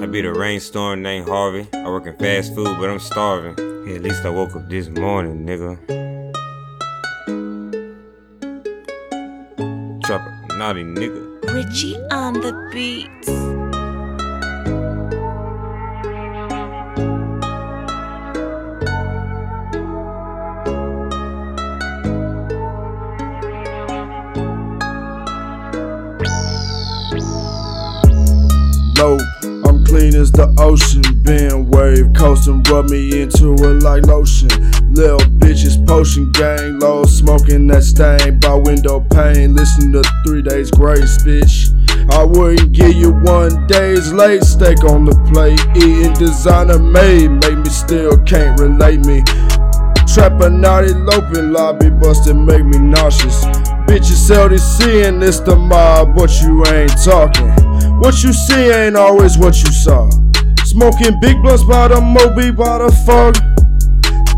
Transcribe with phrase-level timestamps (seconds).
[0.00, 1.68] I beat a rainstorm named Harvey.
[1.74, 3.54] I work in fast food, but I'm starving.
[3.86, 5.76] Yeah, at least I woke up this morning, nigga.
[10.00, 10.22] Drop
[10.56, 11.52] naughty nigga.
[11.52, 13.28] Richie on the beats.
[29.00, 29.59] low.
[29.90, 34.46] Clean as the ocean, been wave coasting, rub me into it like lotion.
[34.94, 39.56] Little bitches potion gang, low smoking that stain by window pane.
[39.56, 41.74] Listen to three days grace, bitch.
[42.14, 45.58] I wouldn't give you one day's late steak on the plate.
[45.74, 49.24] Eating designer made, make me still can't relate me.
[50.06, 53.42] Trapping out eloping lobby bustin' make me nauseous.
[53.90, 57.69] Bitches LDC and it's the mob, but you ain't talking.
[58.00, 60.08] What you see ain't always what you saw.
[60.64, 63.36] Smoking big blunts by the Moby by the fog.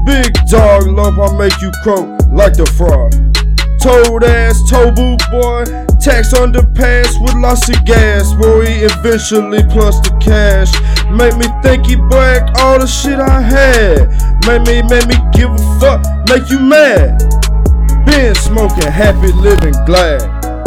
[0.05, 3.15] Big dog lump, I make you croak like the frog.
[3.79, 5.63] Toad ass, tobu boy.
[6.03, 8.67] Tax underpass with lots of gas, boy.
[8.67, 10.75] Eventually plus the cash.
[11.07, 14.11] Make me think he back all the shit I had.
[14.45, 17.23] Make me, make me give a fuck, make you mad.
[18.07, 20.21] Been smoking, happy, living, glad.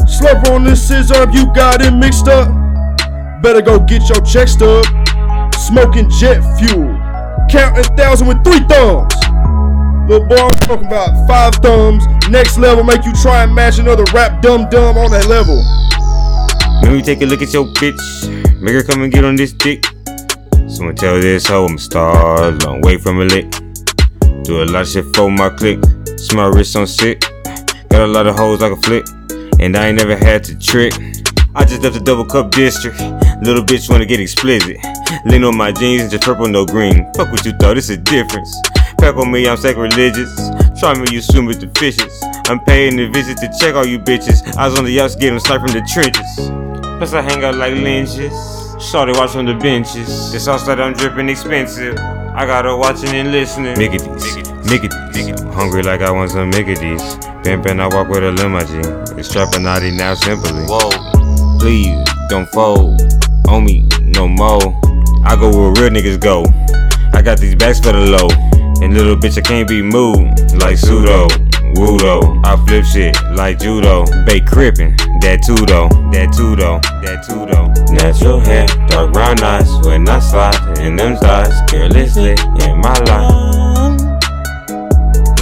[0.08, 2.65] Slurp on this scissor, you got it mixed up.
[3.41, 4.86] Better go get your check stub.
[5.53, 6.95] Smoking jet fuel.
[7.50, 9.14] Counting thousand with three thumbs.
[10.08, 12.06] Little boy, I'm talking about five thumbs.
[12.30, 15.58] Next level, make you try and match another rap dumb dumb on that level.
[16.83, 18.61] Let me take a look at your bitch.
[18.61, 19.86] Make her come and get on this dick.
[20.67, 23.50] Someone tell this hoe I'm a star, long way from a lick.
[24.44, 25.80] Do a lot of shit for my click.
[26.17, 27.22] Smell wrist on sick.
[27.89, 29.06] Got a lot of hoes like a flick.
[29.59, 30.94] And I ain't never had to trick.
[31.56, 33.00] I just left the double cup district.
[33.42, 34.78] Little bitch wanna get explicit.
[35.25, 37.12] Lean on my jeans, and just purple, no green.
[37.16, 38.53] Fuck what you thought, it's a difference.
[39.00, 40.34] Pack on me, I'm sacrilegious.
[40.80, 42.13] Try me, you swim with the fishes.
[42.47, 44.46] I'm paying the visit to check all you bitches.
[44.56, 46.52] I was on the yachts, get them sniped from the trenches.
[46.97, 48.34] Plus, I hang out like lynches.
[48.80, 50.31] Shorty watch from the benches.
[50.31, 51.97] The sauce that I'm dripping expensive.
[51.97, 53.75] I got her watching and listening.
[53.75, 55.41] Micketies.
[55.41, 57.01] I'm hungry like I want some Micketies.
[57.44, 58.84] Pimpin', I walk with a limousine.
[59.18, 60.51] It's Trapinati now simply.
[60.66, 60.90] Whoa,
[61.66, 61.98] please
[62.30, 63.02] don't fold
[63.48, 64.62] on me no more.
[65.26, 66.46] I go where real niggas go.
[67.12, 68.30] I got these bags for the low.
[68.84, 71.25] And little bitch, I can't be moved like pseudo.
[71.74, 74.06] Wudo, I flip shit like judo.
[74.28, 77.74] Bake crippin', that too though, that too though, that too though.
[77.92, 84.02] Natural hair, dark brown eyes, when I slide in them thighs, carelessly in my life.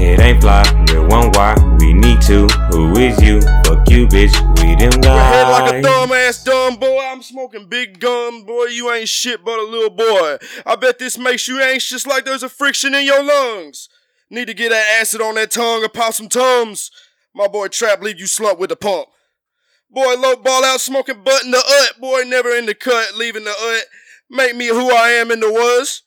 [0.01, 1.72] It ain't fly, there one why
[2.03, 2.47] we need to.
[2.71, 3.41] Who is you?
[3.65, 4.33] Fuck you, bitch.
[4.61, 5.83] We them Your head like a guys.
[5.83, 6.99] dumb ass dumb boy.
[6.99, 8.65] I'm smoking big gun, boy.
[8.65, 10.37] You ain't shit but a little boy.
[10.65, 13.89] I bet this makes you anxious like there's a friction in your lungs.
[14.29, 16.91] Need to get that acid on that tongue and pop some tums.
[17.35, 19.07] My boy Trap leave you slumped with the pump.
[19.89, 22.01] Boy, low ball out smoking butt in the ut.
[22.01, 23.83] Boy, never in the cut, leaving the ut.
[24.29, 26.01] Make me who I am in the was.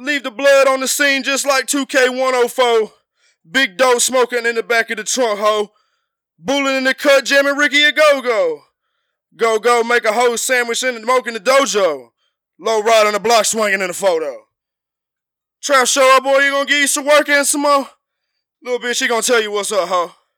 [0.00, 2.90] Leave the blood on the scene just like 2K104.
[3.48, 5.72] Big dough smoking in the back of the trunk, ho.
[6.38, 8.62] Bulling in the cut, jamming Ricky a go go.
[9.36, 12.10] Go go, make a hoe sandwich in the smoke in the dojo.
[12.58, 14.44] Low ride on the block swinging in the photo.
[15.62, 17.88] Trap show up, boy, you gonna give you some work and some more?
[18.62, 20.12] Little bitch, she gonna tell you what's up, ho.